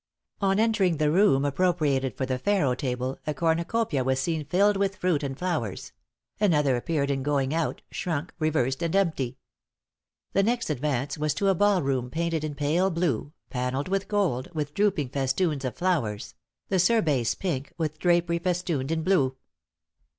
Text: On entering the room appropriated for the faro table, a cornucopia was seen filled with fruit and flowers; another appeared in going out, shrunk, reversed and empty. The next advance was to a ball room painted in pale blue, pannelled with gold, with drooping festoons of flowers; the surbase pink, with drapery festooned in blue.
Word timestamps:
On 0.41 0.59
entering 0.59 0.97
the 0.97 1.11
room 1.11 1.45
appropriated 1.45 2.17
for 2.17 2.25
the 2.25 2.39
faro 2.39 2.73
table, 2.73 3.19
a 3.27 3.35
cornucopia 3.35 4.03
was 4.03 4.19
seen 4.19 4.43
filled 4.45 4.75
with 4.75 4.95
fruit 4.95 5.21
and 5.21 5.37
flowers; 5.37 5.91
another 6.39 6.75
appeared 6.75 7.11
in 7.11 7.21
going 7.21 7.53
out, 7.53 7.83
shrunk, 7.91 8.33
reversed 8.39 8.81
and 8.81 8.95
empty. 8.95 9.37
The 10.33 10.41
next 10.41 10.71
advance 10.71 11.19
was 11.19 11.35
to 11.35 11.49
a 11.49 11.53
ball 11.53 11.83
room 11.83 12.09
painted 12.09 12.43
in 12.43 12.55
pale 12.55 12.89
blue, 12.89 13.31
pannelled 13.51 13.89
with 13.89 14.07
gold, 14.07 14.47
with 14.55 14.73
drooping 14.73 15.09
festoons 15.09 15.63
of 15.63 15.75
flowers; 15.75 16.33
the 16.69 16.79
surbase 16.79 17.35
pink, 17.37 17.71
with 17.77 17.99
drapery 17.99 18.39
festooned 18.39 18.89
in 18.89 19.03
blue. 19.03 19.35